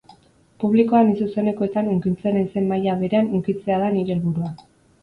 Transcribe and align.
Publikoa 0.63 1.01
ni 1.09 1.13
zuzenekoetan 1.25 1.91
hunkitzen 1.91 2.35
naizen 2.41 2.73
maila 2.73 2.97
berean 3.05 3.31
hunkitzea 3.35 3.83
da 3.87 3.97
nire 3.99 4.19
helburua. 4.19 4.53